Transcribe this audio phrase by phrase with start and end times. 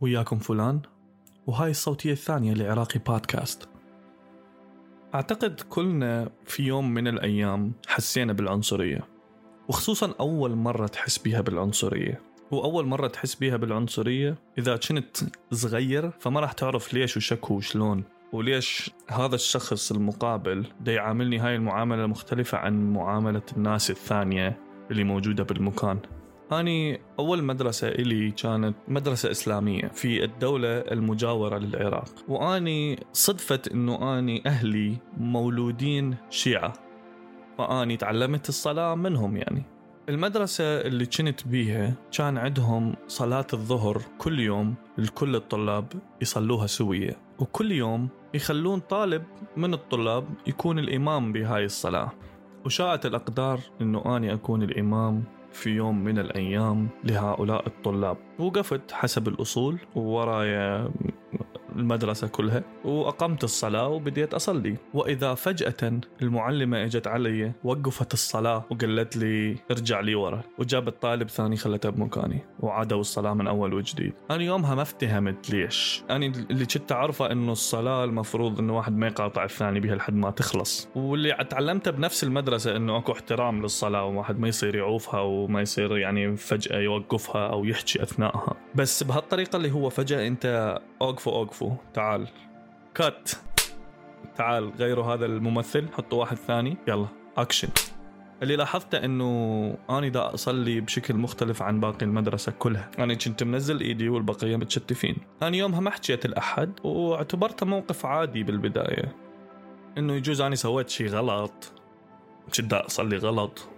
[0.00, 0.80] وياكم فلان
[1.46, 3.68] وهاي الصوتية الثانية لعراقي بودكاست.
[5.14, 9.00] أعتقد كلنا في يوم من الأيام حسينا بالعنصرية
[9.68, 12.20] وخصوصا أول مرة تحس بيها بالعنصرية.
[12.50, 15.16] وأول مرة تحس بيها بالعنصرية إذا كنت
[15.52, 22.06] صغير فما راح تعرف ليش وشكو وشلون وليش هذا الشخص المقابل دا يعاملني هاي المعاملة
[22.06, 24.60] مختلفة عن معاملة الناس الثانية
[24.90, 25.98] اللي موجودة بالمكان.
[26.52, 32.08] أني أول مدرسة إلي كانت مدرسة إسلامية في الدولة المجاورة للعراق.
[32.28, 36.72] وأني صدفة أنه أني أهلي مولودين شيعة.
[37.58, 39.62] فأني تعلمت الصلاة منهم يعني.
[40.08, 45.92] المدرسة اللي كنت بيها كان عندهم صلاة الظهر كل يوم لكل الطلاب
[46.22, 47.16] يصلوها سوية.
[47.38, 49.24] وكل يوم يخلون طالب
[49.56, 52.12] من الطلاب يكون الإمام بهاي الصلاة.
[52.66, 55.24] وشاءت الأقدار أنه أني أكون الإمام
[55.56, 58.16] في يوم من الأيام لهؤلاء الطلاب.
[58.38, 60.90] وقفت حسب الأصول وورايا
[61.76, 64.76] المدرسة كلها وأقمت الصلاة وبديت أصلي.
[64.94, 70.42] وإذا فجأة المعلمة إجت علي وقفت الصلاة وقالت لي ارجع لي ورا.
[70.58, 74.12] وجابت طالب ثاني خلته بمكاني وعادوا الصلاة من أول وجديد.
[74.30, 76.02] أنا يومها ما افتهمت ليش.
[76.10, 80.30] أنا اللي كنت أعرفه أنه الصلاة المفروض أنه واحد ما يقاطع الثاني بها لحد ما
[80.30, 80.88] تخلص.
[80.94, 86.36] واللي تعلمته بنفس المدرسة أنه أكو احترام للصلاة وواحد ما يصير يعوفها وما يصير يعني
[86.36, 92.28] فجأة يوقفها أو يحكي أثناءها بس بهالطريقة اللي هو فجأة أنت أوقفوا أوقفوا تعال.
[92.94, 93.30] cut
[94.36, 96.76] تعال غيروا هذا الممثل حطوا واحد ثاني.
[96.88, 97.68] يلا اكشن
[98.42, 103.80] اللي لاحظته إنه اني دا أصلي بشكل مختلف عن باقي المدرسة كلها، أنا كنت منزل
[103.80, 109.16] إيدي والبقية متكتفين، أنا يومها ما حكيت لأحد واعتبرته موقف عادي بالبداية.
[109.98, 111.72] إنه يجوز اني سويت شيء غلط.
[112.56, 113.68] كنت أصلي غلط.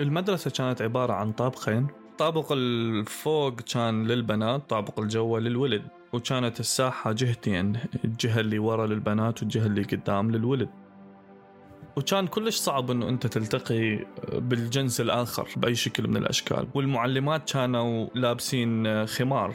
[0.00, 7.78] المدرسة كانت عبارة عن طابقين، الطابق الفوق كان للبنات، طابق الجوة للولد، وكانت الساحة جهتين
[8.04, 10.68] الجهة اللي ورا للبنات والجهة اللي قدام للولد.
[11.96, 16.68] وكان كلش صعب إنه أنت تلتقي بالجنس الآخر بأي شكل من الأشكال.
[16.74, 19.54] والمعلمات كانوا لابسين خمار.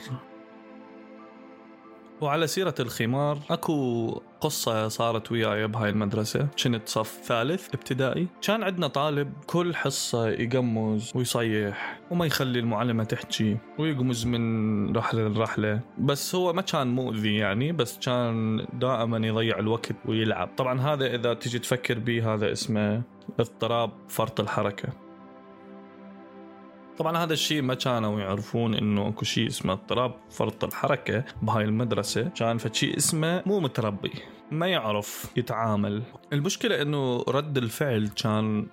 [2.21, 4.07] وعلى سيرة الخمار أكو
[4.41, 6.47] قصة صارت وياي بهاي المدرسة.
[6.63, 8.27] كنت صف ثالث ابتدائي.
[8.41, 15.79] كان عندنا طالب كل حصة يقمز ويصيح وما يخلي المعلمة تحكي ويقمز من رحلة لرحلة.
[15.97, 20.49] بس هو ما كان مؤذي يعني بس كان دائما يضيع الوقت ويلعب.
[20.57, 23.01] طبعا هذا إذا تجي تفكر به هذا اسمه
[23.39, 25.04] اضطراب فرط الحركة.
[26.97, 32.23] طبعا هذا الشيء ما كانوا يعرفون إنه أكو شيء اسمه اضطراب فرط الحركة بهاي المدرسة.
[32.23, 34.11] كان فشيء اسمه مو متربي
[34.51, 36.03] ما يعرف يتعامل.
[36.33, 38.67] المشكلة إنه رد الفعل كان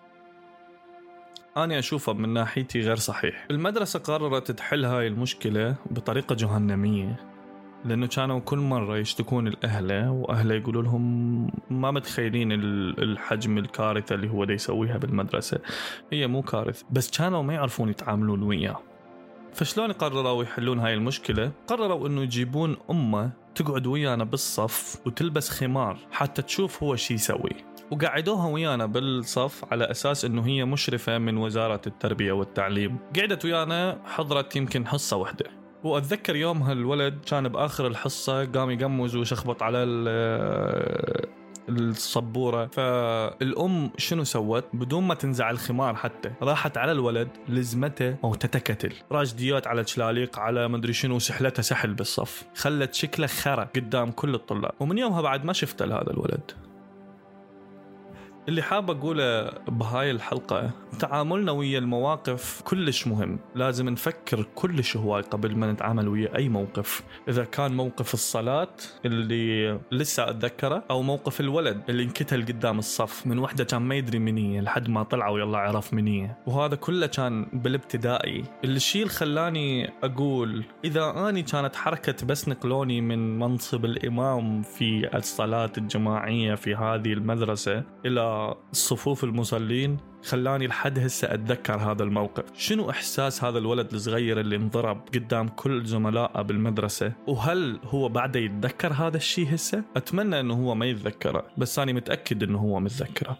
[1.57, 3.47] أنا أشوفه من ناحيتي غير صحيح.
[3.51, 7.32] المدرسة قررت تحل هاي المشكلة بطريقة جهنمية.
[7.85, 11.03] لأنه كانوا كل مرة يشتكون الاهله واهله يقولوا لهم
[11.71, 15.59] ما متخيلين الحجم الكارثة اللي هو دا يسويها بالمدرسة.
[16.13, 18.81] هي مو كارثة بس كانوا ما يعرفون يتعاملون وياه.
[19.55, 26.43] فشلون قرروا يحلون هاي المشكلة؟ قرروا إنه يجيبون أمه تقعد ويانا بالصف وتلبس خمار حتى
[26.43, 27.53] تشوف هو شي يسوي.
[27.91, 32.99] وقعدوها ويانا بالصف على أساس إنه هي مشرفة من وزارة التربية والتعليم.
[33.17, 35.62] قعدت ويانا حضرت يمكن حصة واحدة.
[35.85, 39.79] وأتذكر يومها الولد كان بآخر الحصة قام يقمز وشخبط على
[41.69, 42.67] الصبورة.
[42.67, 48.93] فالأم شنو سوت؟ بدون ما تنزع الخمار حتى راحت على الولد لزمته موتته كتل.
[49.13, 52.45] راجديات على تشلاليق على مدري شنو سحلته سحل بالصف.
[52.55, 54.73] خلت شكله خرا قدام كل الطلاب.
[54.81, 56.51] ومن يومها بعد ما شفته لهذا الولد.
[58.49, 63.39] اللي حاب أقوله بهاي الحلقة تعاملنا ويا المواقف كلش مهم.
[63.55, 67.03] لازم نفكر كلش هواي قبل ما نتعامل ويا أي موقف.
[67.29, 68.69] إذا كان موقف الصلاة
[69.05, 74.19] اللي لسه أتذكره أو موقف الولد اللي انكتل قدام الصف من وحدة كان ما يدري
[74.19, 76.31] مني لحد ما طلع ويلا عرف مني.
[76.47, 78.45] وهذا كله كان بالابتدائي.
[78.65, 85.73] الشيء اللي خلاني أقول إذا آني كانت حركة بس نقلوني من منصب الإمام في الصلاة
[85.79, 88.32] الجماعية في هذه المدرسة إلى
[88.73, 92.45] صفوف المصلين خلاني لحد هسه أتذكر هذا الموقف.
[92.55, 98.93] شنو إحساس هذا الولد الصغير اللي انضرب قدام كل زملائه بالمدرسة؟ وهل هو بعده يتذكر
[98.93, 103.39] هذا الشيء هسه؟ أتمنى إنه هو ما يتذكره بس أنا متأكد إنه هو متذكره.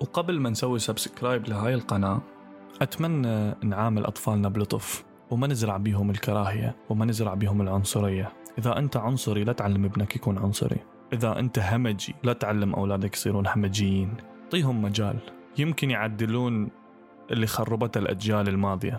[0.00, 2.22] وقبل ما نسوي سبسكرايب لهاي القناة
[2.82, 8.39] أتمنى نعامل أطفالنا بلطف وما نزرع بيهم الكراهية وما نزرع بيهم العنصرية.
[8.58, 10.76] إذا أنت عنصري لا تعلم ابنك يكون عنصري.
[11.12, 14.14] إذا أنت همجي لا تعلم أولادك يصيرون همجيين.
[14.44, 15.18] اعطيهم مجال.
[15.58, 16.70] يمكن يعدلون
[17.30, 18.96] اللي خربتها الأجيال الماضية.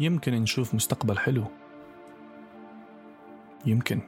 [0.00, 1.44] يمكن نشوف مستقبل حلو.
[3.66, 4.00] يمكن.